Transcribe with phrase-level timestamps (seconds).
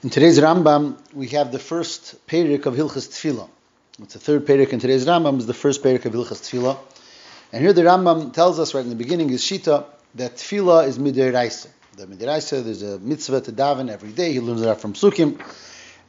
[0.00, 3.48] In today's Rambam, we have the first perik of Hilchas Tefillah.
[4.00, 6.78] It's the third perik in today's Rambam, is the first perik of Hilchas Tefillah.
[7.52, 11.00] And here the Rambam tells us right in the beginning, is Shita, that Tefillah is
[11.00, 11.66] Midiraisa.
[11.96, 14.32] The Midiraisa, there's a mitzvah to daven every day.
[14.32, 15.44] He learns that from Sukkim.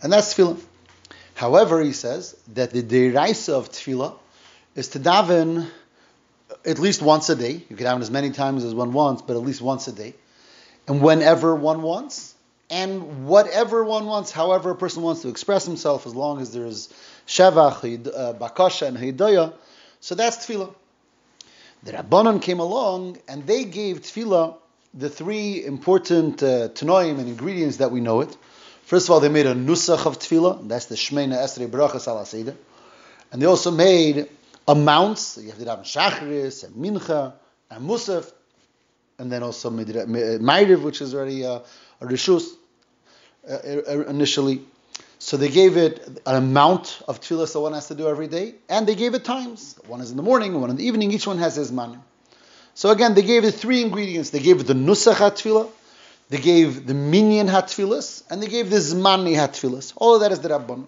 [0.03, 0.61] And that's Tefillah.
[1.33, 4.13] However, he says that the Deraisa of Tefillah
[4.75, 5.67] is to daven
[6.63, 7.63] at least once a day.
[7.67, 10.13] You can daven as many times as one wants, but at least once a day.
[10.87, 12.35] And whenever one wants
[12.69, 16.65] and whatever one wants, however a person wants to express himself, as long as there
[16.65, 16.93] is
[17.27, 19.53] shevach, uh, bakasha, and hidayah.
[19.99, 20.73] So that's tefillah.
[21.83, 24.57] The Rabbanon came along and they gave tefillah
[24.93, 28.35] the three important uh, and ingredients that we know it.
[28.83, 30.67] First of all, they made a nusach of tefillah.
[30.67, 32.55] That's the Shmeina Esrei Barachas Al
[33.31, 34.27] And they also made
[34.67, 35.37] amounts.
[35.37, 37.33] You have to have Shachris and Mincha
[37.69, 38.31] and Musaf.
[39.17, 41.59] And then also Ma'iriv, which is already uh,
[42.01, 42.55] a Rishus.
[43.47, 43.53] Uh,
[43.87, 44.61] uh, initially.
[45.17, 48.55] So they gave it an amount of tefillah that one has to do every day,
[48.67, 49.77] and they gave it times.
[49.87, 51.11] One is in the morning, one in the evening.
[51.11, 52.01] Each one has his man.
[52.73, 54.29] So again, they gave it three ingredients.
[54.29, 55.69] They gave it the nusach hatfilah,
[56.29, 59.93] they gave the minyan hatfilas, and they gave the zmani hatfilas.
[59.95, 60.85] All of that is the Rabban.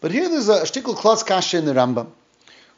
[0.00, 2.10] But here there's a shtickle klas kasha in the Rambam,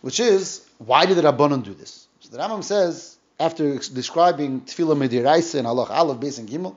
[0.03, 2.07] which is why did the Rabbanon do this?
[2.21, 6.77] So the Rambam says after describing tefillah mediraisa and Allah aleph beis and gimel.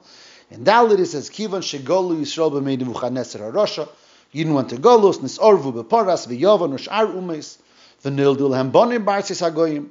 [0.51, 3.87] In Dalit it says, Kivan shegolu Yisrael b'mei Nebuchadnezzar HaRasha,
[4.33, 7.59] Yidin went to Golus, Nisorvu b'paras v'yovan u'sh'ar umes,
[8.03, 9.89] v'nildu lehem bonim b'artzis hagoyim,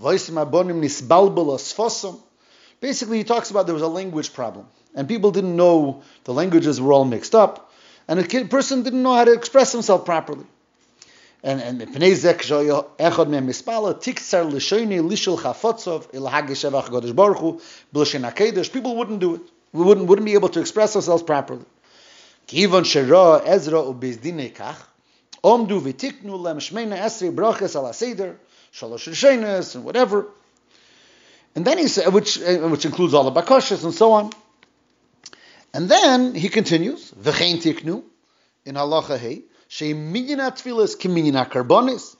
[0.00, 2.18] v'oisim abonim nisbalbel osfosom.
[2.80, 6.80] Basically, he talks about there was a language problem, and people didn't know the languages
[6.80, 7.70] were all mixed up,
[8.08, 10.46] and a person didn't know how to express himself properly.
[11.44, 17.38] And and pnei zek echad mem mispala tiktsar lishoyni lishul chafotzov il hagishevach godesh baruch
[17.38, 17.60] hu
[17.94, 19.42] b'lishin People wouldn't do it
[19.76, 21.64] we wouldn't, wouldn't be able to express ourselves properly.
[22.48, 24.76] Kivon shera Ezra ubezdine kach,
[25.44, 28.38] omdu v'tiknu lem shmeina esri brachas ala seder,
[28.72, 30.26] shalosh rishenes, and whatever.
[31.54, 34.30] And then he said, which, uh, which includes all the bakashas and so on.
[35.74, 38.02] And then he continues, v'chein tiknu,
[38.64, 42.16] in halacha hey, she'minyan atfilas kiminyan akarbonis.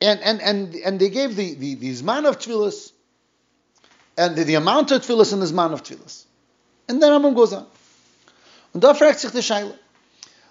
[0.00, 2.89] And, and, and, and they gave the, the, the Zman of Tfilas
[4.20, 6.24] and the, the amount of tefillas and the zman of tefillas.
[6.88, 7.66] And then Rambam goes on.
[8.74, 9.74] Und da fragt sich der Scheile.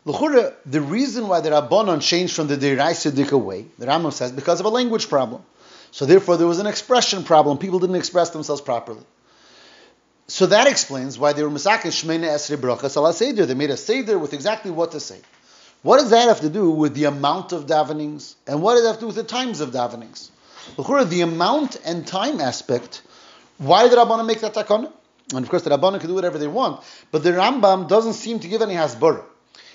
[0.05, 4.65] The reason why the Rabbanon changed from the Deraisa way, the Rambam says, because of
[4.65, 5.43] a language problem.
[5.91, 7.57] So therefore there was an expression problem.
[7.59, 9.03] People didn't express themselves properly.
[10.27, 13.45] So that explains why they were Masakin Shmeina Esri Brachas ala Seder.
[13.45, 15.19] They made a Seder with exactly what to say.
[15.81, 18.35] What does that have to do with the amount of davenings?
[18.47, 20.29] And what does that have to do with the times of davenings?
[20.77, 23.01] L'chure, the amount and time aspect
[23.59, 24.91] why did Rabbanan make that takana?
[25.33, 28.39] And of course, the Rabbanan can do whatever they want, but the Rambam doesn't seem
[28.39, 29.23] to give any hasbara.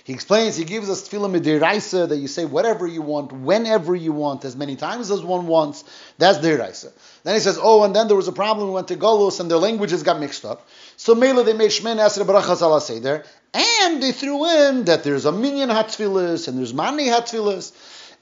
[0.05, 4.13] He explains, he gives us tefillah midiraisa that you say whatever you want, whenever you
[4.13, 5.83] want, as many times as one wants.
[6.19, 6.93] That's deraisa.
[7.23, 8.69] Then he says, oh, and then there was a problem.
[8.69, 10.69] We went to Golos and their languages got mixed up.
[10.99, 13.25] So Mela they made Shemen Esra Barachas ala Seder,
[13.55, 17.73] and they threw in that there's a minyan hatfilas and there's mani hatfilas.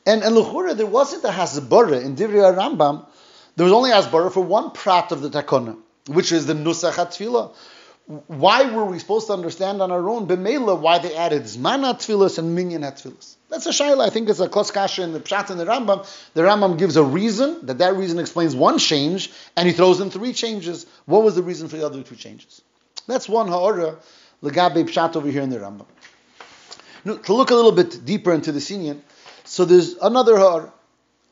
[0.06, 3.06] And and Luchura, there wasn't a hasbara in Divrei Rambam
[3.56, 5.76] there was only asbara for one prat of the takona,
[6.08, 7.54] which is the nusach tefillah.
[8.26, 12.38] Why were we supposed to understand on our own b'meila why they added zman tefillas
[12.38, 13.36] and minyan tefillas?
[13.48, 14.04] That's a shayla.
[14.04, 16.06] I think it's a kloskasha in the pshat and the Rambam.
[16.34, 20.10] The Rambam gives a reason that that reason explains one change, and he throws in
[20.10, 20.86] three changes.
[21.04, 22.62] What was the reason for the other two changes?
[23.06, 23.98] That's one ha'ora
[24.42, 25.86] legabe pshat over here in the Rambam.
[27.04, 29.00] Now, to look a little bit deeper into the Sinyan,
[29.44, 30.72] so there's another ha'ora,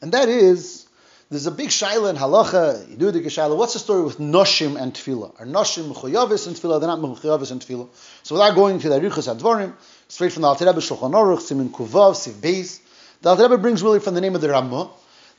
[0.03, 0.87] and that is
[1.31, 3.57] there's a big shaila in halacha, shaila.
[3.57, 5.41] What's the story with noshim and tefillah?
[5.41, 6.81] Are noshim mechuyavis and tefillah?
[6.81, 7.89] They're not mechuyavis and tefillah.
[8.25, 9.73] So without going to the Arichas Advarim,
[10.09, 12.81] straight from the Alter Rebbe Shulchan Aruch, Simin Kuvav, Siv Beis,
[13.23, 14.91] the Alter Rebbe brings really from the name of the Ramah,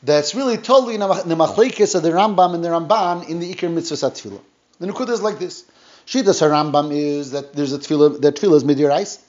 [0.01, 3.71] that's really totally in the machlekes of the Rambam and the Ramban in the Iker
[3.71, 4.39] Mitzvah Tefillah.
[4.79, 5.65] The Nukudah is like this.
[6.05, 9.19] Shitas Rambam is that there's a tefillah, that tefillah is midir ice.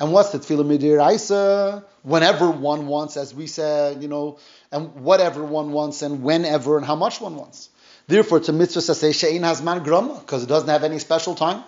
[0.00, 1.84] And what's the tefillah midir isa?
[2.02, 4.38] Whenever one wants, as we said, you know,
[4.70, 7.68] and whatever one wants, and whenever and how much one wants.
[8.08, 11.62] Therefore, it's a mitzvah say she'in man grama because it doesn't have any special time.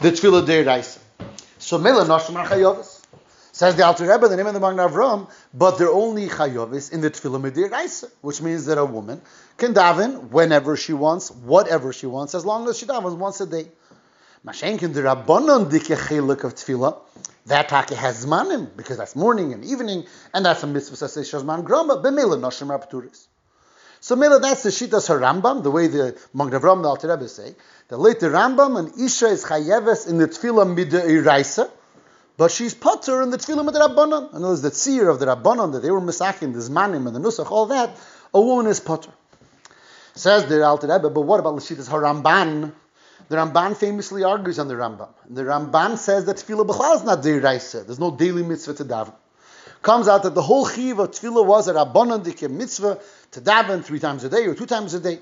[0.00, 0.98] The tefillah deir.
[1.58, 2.96] So mela nashim chayovis.
[3.52, 7.00] Says the Alter Rebbe, the name of the Magen Avram, but they're only chayovis in
[7.00, 9.20] the tefillah midir isa, which means that a woman
[9.56, 13.46] can daven whenever she wants, whatever she wants, as long as she davens once a
[13.46, 13.68] day.
[14.46, 16.96] Mashenkin the Rabbanon dike of tefillah.
[17.46, 20.04] That taki has zmanim because that's morning and evening,
[20.34, 23.26] and that's a mitzvah says shazman grama b'mela noshim rapturis.
[24.00, 27.54] So Mela, that's the Shitas Harambam, the way the Magdavram, the Alter Rebbe say.
[27.88, 31.68] The later Rambam, and Isha is Chayeves in the Tefillah Mida Iraisa,
[32.36, 34.30] but she's Potter in the Tefillah Mida Rabbanon.
[34.30, 37.16] In other words, the Tzir of the Rabbanon, that they were Misakim, the Zmanim and
[37.16, 37.90] the Nusach, all that,
[38.32, 39.10] a woman is Potter.
[40.14, 42.72] Says the Alter Rebbe, but what about the Shitas Haramban?
[43.28, 45.08] The Ramban famously argues on the Rambam.
[45.28, 47.84] The Ramban says that Tefillah B'chal is not Deiraisa.
[47.84, 49.14] There's no daily mitzvah to daven.
[49.82, 53.00] Comes out that the whole chiv of Tefillah was a Rabbanon mitzvah
[53.32, 55.20] to daven three times a day or two times a day.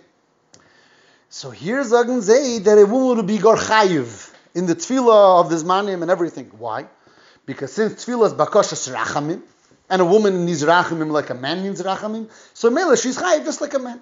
[1.28, 5.64] So here's Agan Zay that a woman would be Gorchayiv in the Tefillah of this
[5.64, 6.50] manim and everything.
[6.58, 6.86] Why?
[7.44, 9.42] Because since Tefillah is Bakashas Rachamim,
[9.88, 13.60] and a woman needs Rachamim like a man needs Rachamim, so Mela, she's Chayiv just
[13.60, 14.00] like a man.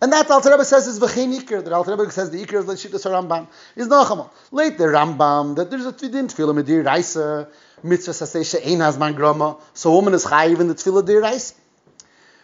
[0.00, 1.64] And that the Alter Rebbe says is v'chein ikir.
[1.64, 3.48] That Rebbe says the ikir is like shittas Rambam.
[3.74, 4.30] Is nochamal.
[4.52, 7.48] Late the Rambam that there's a tefillin tefillah medir raisa
[7.82, 9.56] mitzvah sasei she'ein hazman grama.
[9.74, 11.54] So woman is chayiv in the tefillah dir raisa,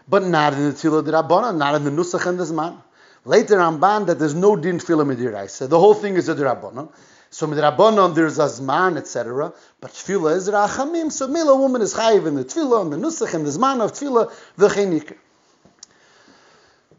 [0.08, 2.76] but not in the tefillah dir rabbanon, not in the nusach and the zman.
[3.24, 5.68] Later Ramban that there's no din tefillah medir raisa.
[5.68, 6.88] The whole thing is a dir rabbanon.
[7.30, 9.52] So with Rabbanon there's a zman, etc.
[9.80, 11.12] But tefillah is rachamim.
[11.12, 13.92] So mila woman is chayiv in the tefillah and the nusach and the zman of
[13.92, 15.18] tefillah v'chein ikir.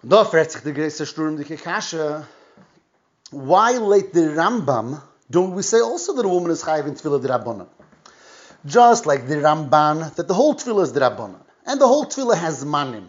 [0.08, 2.28] Da fragt sich der größte Sturm, die Kasha,
[3.32, 7.20] why late the Rambam don't we say also that a woman is chayiv in tefillah
[7.20, 7.66] d'rabbanan?
[8.68, 12.64] Just like the Ramban, that the whole tefillah is d'rabbanan, and the whole tefillah has
[12.64, 13.06] manim.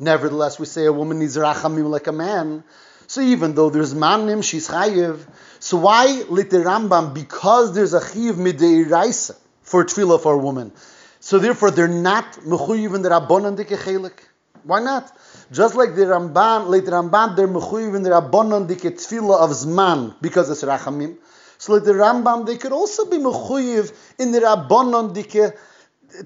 [0.00, 2.64] Nevertheless, we say a woman needs rachamim like a man.
[3.08, 5.18] So even though there's manim, she's chayiv.
[5.58, 7.12] So why lit the Rambam?
[7.12, 10.72] Because there's a chayiv midei for tefillah for a woman.
[11.20, 14.18] So therefore, they're not mechuyiv in the dikechelik.
[14.62, 15.14] Why not?
[15.50, 19.50] Just like the Ramban, like the Ramban, they're mechuyev in the Rabbanon dike tefillah of
[19.50, 21.16] Zman because it's Rachamim.
[21.56, 25.54] So like the Rambam, they could also be mechuyev in the Rabbanon dike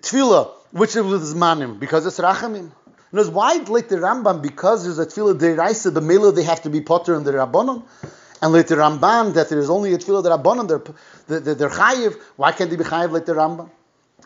[0.00, 2.72] tefillah, which is with Zmanim because it's Rachamim.
[3.12, 6.70] Knows why like the Rambam because there's a tefillah deraisa, the mela they have to
[6.70, 7.84] be potter in the Rabbanon.
[8.40, 11.68] And like the Ramban, that there is only a tefillah the Rabbanon, they're, they're, they're
[11.68, 12.20] chayiv.
[12.34, 13.70] Why can't they be chayiv like the Rambam?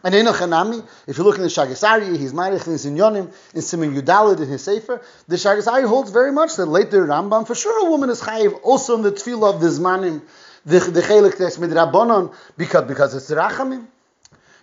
[0.05, 3.95] And in Hanami, if you look in the Shagasari, he's Marich in Sinyonim, in Simon
[3.95, 7.91] Yudalid in his Sefer, the Shagasari holds very much that later Rambam, for sure a
[7.91, 10.21] woman is chayiv, also in the tefillah of the Zmanim,
[10.65, 13.87] the, Chelik Tes Midrabanon, because, because it's Rachamim.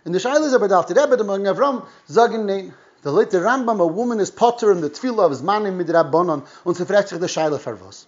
[0.06, 3.88] And the Shailas about Alter Rebbe, the Magen Avram, Zagin Nein, the later Rambam, a
[3.88, 7.60] woman is potter in the tefillah of Zmanim Midrabanon, und sie fragt sich the Shaila
[7.60, 8.06] Farvos.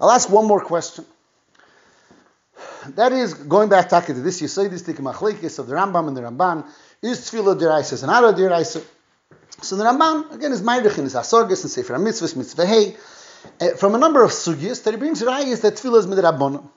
[0.00, 1.04] I'll ask one more question
[2.88, 6.22] that is going back to this you say this machlekes of the Rambam and the
[6.22, 6.66] Ramban
[7.00, 8.84] is tefillah deraisa and ara deraisa.
[9.60, 12.96] So the Ramban again is Meidich in his Asorges and Sefer Mitzvahs Mitzvah Hey
[13.60, 16.68] uh, from a number of sugyas that he brings rayas that tefillah is midrabanon.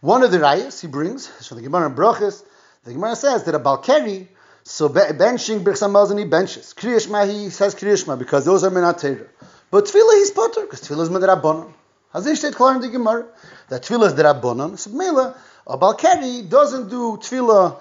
[0.00, 2.42] One of the rayas he brings from the Gemara Brachas.
[2.84, 4.28] The Gemara says that a balkeri
[4.64, 6.74] so benching birchsamaz he benches.
[6.74, 9.28] Kriyashma he says kriyashma because those are minat
[9.70, 11.72] But tefillah he's potter because tefillah is midrabanon.
[12.12, 13.26] Also steht klar in die Gemara,
[13.68, 14.78] that Tefillah is Rabbanon.
[14.78, 15.34] So Mela,
[15.66, 17.76] a Balkari doesn't do Tefillah,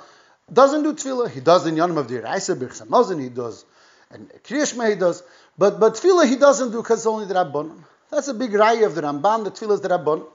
[0.52, 1.30] doesn't do Tefillah.
[1.30, 3.64] He does in Yonim of the Reise, Hamazon, he does,
[4.12, 5.24] and Kriyashma he does,
[5.58, 7.84] but, but Tefillah he doesn't do because only the Rabbanon.
[8.12, 10.26] That's a big raya of the Ramban, the Tefillah is the Rabbanon.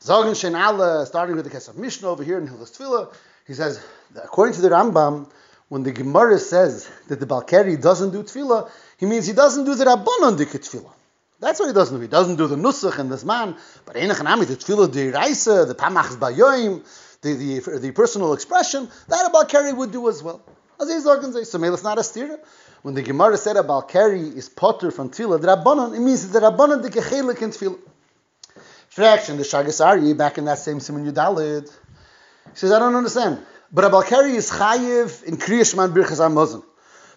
[0.00, 3.12] Zagen Shen Allah, starting with the Kesef Mishnah over here in Hilchas Tefillah,
[3.46, 3.84] he says,
[4.22, 5.28] according to the Rambam,
[5.68, 9.74] when the Gemara says that the Balkari doesn't do Tefillah, he means he doesn't do
[9.74, 10.92] the Rabbanon Dikit Tefillah.
[11.40, 12.02] That's what he doesn't do.
[12.02, 13.56] He doesn't do the nusach and this man,
[13.86, 16.84] but enachanami, the tefillah the raisa, the pamachs bayoim,
[17.22, 20.42] the, the, the personal expression, that about Keri would do as well.
[20.78, 22.38] As he's organized, so it's not a stira.
[22.82, 26.82] When the Gemara said about Keri is potter from tefillah, the it means the rabbanon
[26.82, 27.78] the kechelik in tefillah.
[28.90, 33.38] Fraction, the Shagasari, back in that same Simon Yudalid, he says, I don't understand.
[33.72, 36.64] But Abal Keri is chayiv in Kriyashman Birchas HaMazon.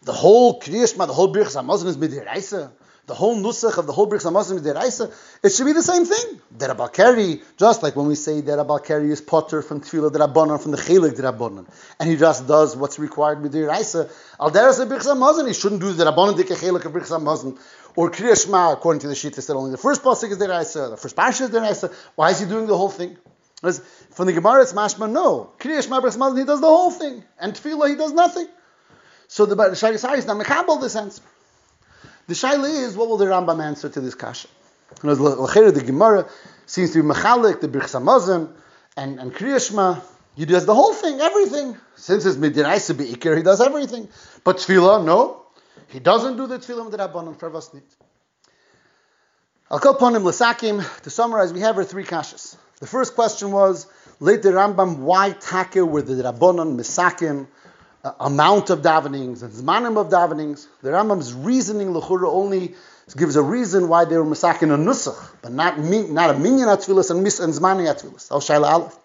[0.03, 2.71] The whole Kriyashman, the whole Birchas HaMazon is midiraisa
[3.05, 6.39] the whole nusach of the whole Birchas Hamazon Deraisa, it should be the same thing.
[6.57, 10.71] The Rabakeri, just like when we say that Rabakeri is potter from Tefillah Rabbanon, from
[10.71, 11.65] the Chelik Rabbanon,
[11.99, 15.91] and he just does what's required with Deraisa, Al Deras Birchas Hamazon, he shouldn't do
[15.91, 17.59] the Rabbanon Dike Chelik of Birchas Hamazon,
[17.95, 21.15] or Kriya according to the Shita, said only the first pasuk is Deraisa, the first
[21.15, 21.93] parsha is Deraisa.
[22.15, 23.17] Why is he doing the whole thing?
[23.55, 23.79] Because
[24.11, 25.11] from the Gemara, it's mashma.
[25.11, 28.47] No, Kriya Shema Birchas Hamazon, he does the whole thing, and Tefillah, he does nothing.
[29.27, 31.21] So the Shagisari is not mekabel this answer.
[32.27, 34.47] The shaila is, what will the Rambam answer to this kasha?
[34.89, 36.27] Because the Gemara
[36.65, 38.53] seems to be mechalik, the Birchas Hamazon,
[38.95, 40.01] and, and Kriyashma.
[40.35, 41.77] He does the whole thing, everything.
[41.95, 44.07] Since it's Midiraisa Be'ikir, he does everything.
[44.43, 45.45] But Tefillah, no.
[45.87, 47.83] He doesn't do the Tefillah with the Rabbanon for Vasnit.
[49.69, 51.01] I'll call upon him Lasakim.
[51.03, 52.55] To summarize, we have our three kashas.
[52.79, 53.87] The first question was,
[54.19, 57.47] late the Rambam, why take were the Rabbanon Misakim
[58.19, 60.67] amount of davenings and zmanim of davenings.
[60.81, 62.75] The Rambam's reasoning lechura only
[63.15, 67.11] gives a reason why they were masakin a nusach, but not not a minyan atfilas
[67.11, 68.31] and mis and zmani atfilas.
[68.31, 68.99] Al shaila aleph.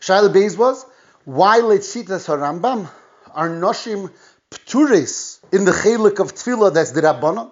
[0.00, 0.86] Shaila beis was
[1.24, 2.88] why letzitas harambam
[3.34, 4.12] are noshim
[4.50, 7.50] pturis in the chelik of tefillah that's the rabbanon.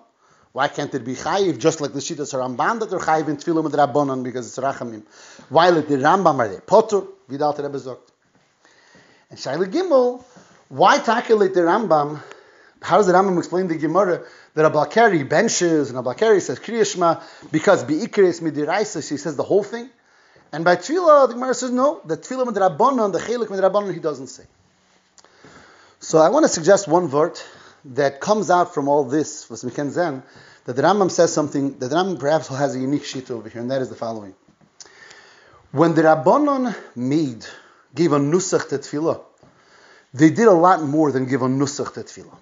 [0.52, 3.64] Why can't it be chayiv just like the Shittas Ramban that they're chayiv in Tefillah
[3.64, 5.02] with Rabbanon because it's Rachamim?
[5.48, 7.02] Why let the Rambam are they potter?
[7.26, 7.80] Without Rebbe.
[9.30, 10.24] And Shaila Gimel,
[10.68, 12.22] why tackle the Rambam?
[12.82, 17.82] How does the Rambam explain the Gemara that Ablakari benches and Ablakari says Kriyashma because
[17.84, 19.88] Be'ikres Midiraisa, she says the whole thing?
[20.52, 23.92] And by Tefillah, the Gemara says no, the Tefillah with Rabbanon, the Chelik with Rabbanon,
[23.92, 24.44] he doesn't say.
[25.98, 27.40] So I want to suggest one word
[27.86, 30.22] that comes out from all this, was Zen,
[30.64, 33.60] that the Rambam says something, that the Rambam perhaps has a unique sheet over here,
[33.60, 34.34] and that is the following.
[35.72, 37.46] When the Rabbanon made,
[37.94, 39.20] gave a nusach to tefillah,
[40.12, 42.36] they did a lot more than give a nusach to tefillah.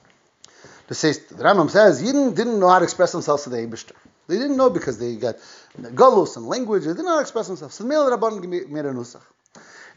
[0.89, 3.93] The, says, the Rambam says, Yidden didn't know how to express themselves to the Eibishter.
[4.29, 5.37] They didn't know because they got
[5.79, 7.75] galus and language, they didn't know how to express themselves.
[7.75, 9.23] So the Rabbanon made a nusach.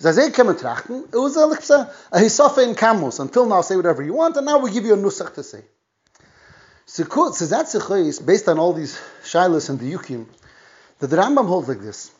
[0.03, 3.19] As I came trachten, it was a, a, hisofa in Camus.
[3.19, 5.63] Until now, say whatever you want, and now we give you a nusach to say.
[6.85, 10.25] So that is based on all these shilas and the yukim,
[10.99, 12.11] that the Rambam holds like this.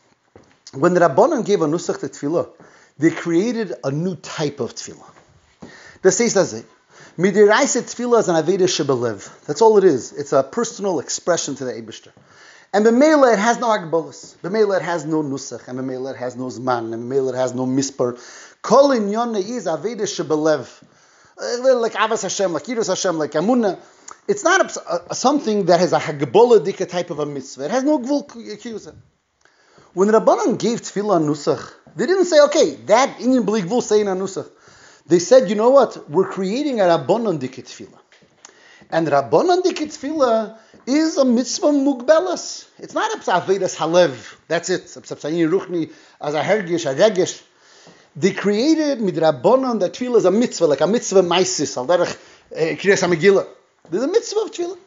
[0.74, 2.50] When the Rabbanon gave a nusach to tefillah,
[2.98, 5.10] they created a new type of tefillah.
[6.02, 6.66] The says as it.
[7.18, 9.46] Midiraisa tefillah is an aveda shebelev.
[9.46, 10.14] That's all it is.
[10.14, 12.12] It's a personal expression to the Eibishter.
[12.74, 14.36] And B'meila it has no agbolas.
[14.38, 15.68] B'meila it has no nusach.
[15.68, 16.94] And B'meila it has no zman.
[16.94, 18.20] And B'meila it has no Misper.
[18.62, 20.84] Kol inyon is aveda shebelev.
[21.38, 23.80] Uh, like Avas Hashem, like Yiras Hashem, like Amunah.
[24.28, 27.66] It's not a, a, something that has a hagbola dika type of a mitzvah.
[27.66, 28.96] It has no gvul kiyusa.
[29.94, 34.08] When Rabbanan gave tefillah nusach, they didn't say, okay, that Indian belief will say in
[34.08, 34.50] a nusach.
[35.08, 36.10] They said, you know what?
[36.10, 38.00] We're creating a Rabbanan dika tefillah.
[38.90, 42.68] And Rabbanan dika tefillah is a mitzvah mugbelas.
[42.80, 44.36] It's not a psavedas halev.
[44.48, 44.86] That's it.
[44.86, 47.44] Ruchni as a hergish, a regish.
[48.16, 52.18] They created midrabanon that tefillah is a mitzvah, like a mitzvah maisis, al derech
[52.54, 53.48] eh, kriyas megillah.
[53.90, 54.78] There's a mitzvah of tefillah.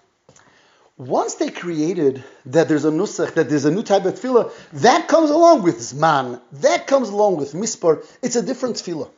[0.99, 5.07] Once they created that there's a nusach, that there's a new type of tefillah, that
[5.07, 8.05] comes along with zman, that comes along with mispar.
[8.21, 9.09] It's a different tefillah.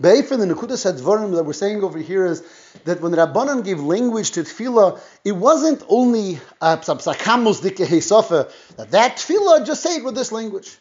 [0.00, 2.42] Be'efer, the Nekudas Hadvarim that we're saying over here is
[2.84, 9.66] that when Rabbanan gave language to tefillah, it wasn't only uh, heisofa, that that tefillah,
[9.66, 10.78] just say it with this language.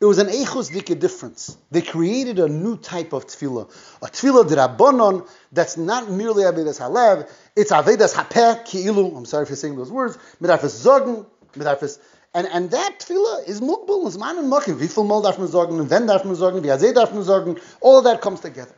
[0.00, 1.58] It was an echos dike difference.
[1.70, 3.70] They created a new type of tefillah.
[4.00, 9.56] A tefillah Rabbanon that's not merely Avedas Halev, it's Avedas Hapeh Ki'ilu, I'm sorry for
[9.56, 11.98] saying those words, Midarfes Zogen, Midarfes
[12.32, 14.78] and, and that tefillah is mukbul, is man and makim.
[14.78, 15.48] Wie viel mal darf man
[15.80, 18.74] and when darf man azeh darf all of that comes together.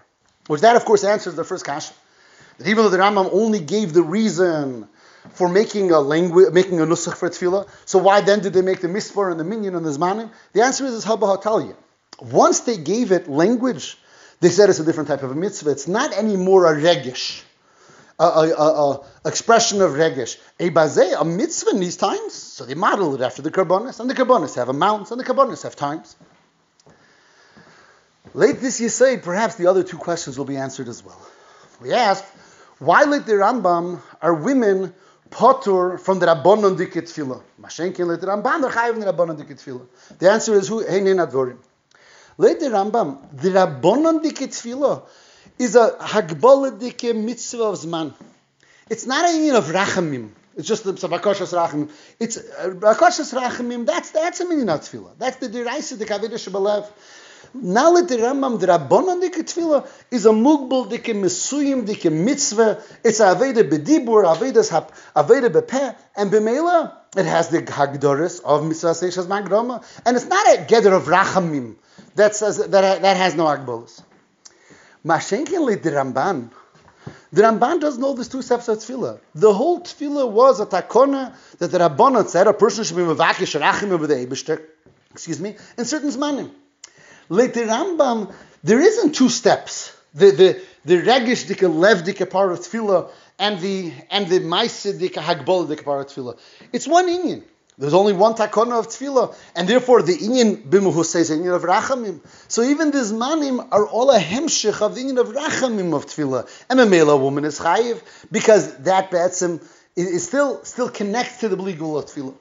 [0.47, 1.93] Which that, of course, answers the first kasha.
[2.59, 4.89] That even though the Rambam only gave the reason
[5.31, 8.81] for making a language, making a nusach for tefillah, so why then did they make
[8.81, 10.31] the misfar and the minyan and the zmanim?
[10.53, 11.75] The answer is, is haba
[12.21, 13.99] Once they gave it language,
[14.41, 15.71] they said it's a different type of a mitzvah.
[15.71, 17.43] It's not anymore a regish
[18.19, 20.39] a, a, a, expression of regesh.
[20.61, 24.09] A bazeh, a mitzvah in these times, so they modeled it after the karbonis, and
[24.09, 26.17] the karbonis have amounts, and the karbonis have times.
[28.35, 31.21] Late this say, perhaps the other two questions will be answered as well.
[31.81, 32.25] We asked,
[32.79, 34.95] why late the Rambam are women
[35.33, 37.43] potur from the Rabbanon dikit tefillah?
[37.61, 40.19] Mashenkin late the Rambam, they're chayiv in the Rabbanon dikit tefillah.
[40.19, 41.59] The answer is, who, hey, advorim.
[42.39, 45.03] Late the Rambam, the Rabbanon dikit tefillah
[45.59, 48.15] is a hagboladike mitzvah of zman.
[48.91, 50.31] It's not a meaning of rachamim.
[50.57, 51.91] It's just the bakashas rachamim.
[52.19, 53.87] It's uh, bakashas rachamim.
[53.87, 55.13] That's that's a meaning of tefillah.
[55.19, 56.87] That's the deraisa the kavida shebalev.
[57.55, 62.83] Now let the Rambam the Rabbanon dike tefillah is a mugbal dike mesuyim dike mitzvah.
[63.05, 68.67] It's a aveda bedibur, avedas hap, aveda bepeh, and b'meila it has the hagdoris of
[68.67, 71.77] mitzvah seishas magrama, and it's not a gather of rachamim
[72.15, 74.03] that says that that has no agbolos.
[75.05, 76.51] Mashenkin the Ramban.
[77.33, 79.19] The Ramban doesn't know these two steps of tefillah.
[79.35, 83.61] The whole tefillah was a takona that the Rabbanon said a person should be mevakish
[83.61, 84.69] rachim over the
[85.13, 86.51] excuse me, in certain zmanim.
[87.33, 88.31] Like the Rambam,
[88.63, 89.97] there isn't two steps.
[90.13, 94.99] The the the regish dika lev dika part of tefillah and the and the ma'asid
[95.01, 96.39] dika hagbol dika part of tefillah.
[96.75, 97.43] It's one inyan.
[97.79, 102.21] There's only one takona of tefillah, and therefore the inyan bimuhu says inyan of rachamim.
[102.49, 106.47] So even these manim are all a hemshich of the inyan of rachamim of tefillah.
[106.69, 111.57] And a male woman is chayiv because that betzim is still still connects to the
[111.57, 112.35] legal of tefillah.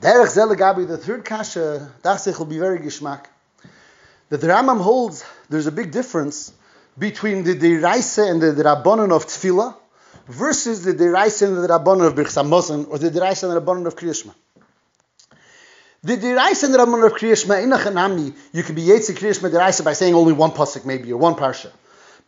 [0.00, 3.26] Derech Zelagabi, the third kasha, Dachsich will be very gishmak.
[4.28, 6.52] that the Rambam holds there's a big difference
[6.98, 9.74] between the Deraisa and the Rabbanon of Tefillah
[10.26, 13.86] versus the Deraisa and the Rabbanon of Birchas Hamazon or the Deraisa and the Rabbanon
[13.86, 14.34] of Kriyashma.
[16.02, 19.94] The Deraisa and the Rabbanon of Kriyashma, Inachanami, you can be Yetzi Kriyashma Deraisa by
[19.94, 21.70] saying only one pasuk maybe or one parsha.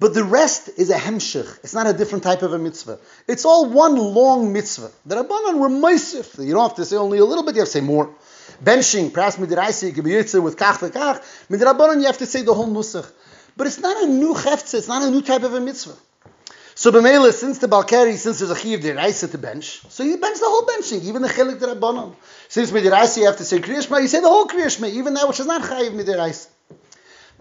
[0.00, 1.58] But the rest is a hemshich.
[1.64, 3.00] It's not a different type of a mitzvah.
[3.26, 4.90] It's all one long mitzvah.
[5.04, 6.44] The Rabbanon were meisif.
[6.44, 8.14] You don't have to say only a little bit, you have to say more.
[8.62, 11.20] Benching, perhaps midiraisi, you can be with kach v'kach.
[11.50, 13.10] Midrabanon, you have to say the whole nusach.
[13.56, 15.96] But it's not a new cheftze, it's not a new type of a mitzvah.
[16.76, 20.38] So b'meila, since the Balkari, since there's a chiv deraisa to bench, so you bench
[20.38, 22.14] the whole benching, even the chelik derabanon.
[22.48, 25.40] Since midiraisa you have to say kriyashma, you say the whole kriyashma, even that which
[25.40, 26.46] is not chayiv midiraisa.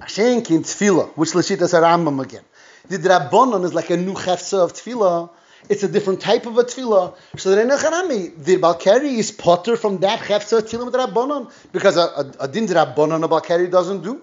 [0.02, 2.44] Ashenk in tefillah, which Lashitas Rambam again.
[2.88, 5.32] The Drabonon is like a new chefza of tefillah.
[5.70, 7.16] It's a different type of a tefillah.
[7.38, 11.98] So the Renachanami, the Balkari is potter from that chefza of tefillah with Rabbonon because
[11.98, 14.22] a, a, a din Rabbonon a Balkari doesn't do.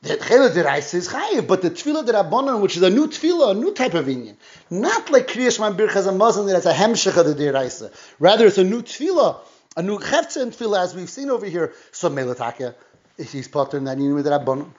[0.00, 3.54] The Chela Deraisa is chayiv, but the tefillah Rabbonon, which is a new tefillah, a
[3.54, 4.36] new type of inyan,
[4.70, 7.92] not like Kriyash Man Birchas Hamazon that's a hemshech of the Deraisa.
[8.18, 9.36] Rather, it's a new tefillah,
[9.76, 11.74] a new chefza in tefillah, as we've seen over here.
[11.92, 12.74] So Melataka,
[13.18, 14.70] he's potter in that inyan with Rabbonon.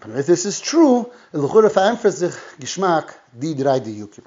[0.00, 4.24] But if this is true, the L'chura verämpft sich Geschmack, die drei Diukim.